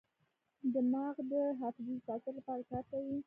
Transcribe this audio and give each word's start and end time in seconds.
دماغ 0.73 1.15
د 1.31 1.33
حافظې 1.59 1.93
د 1.97 2.01
ساتلو 2.07 2.33
لپاره 2.37 2.61
کار 2.71 2.83
کوي. 2.91 3.15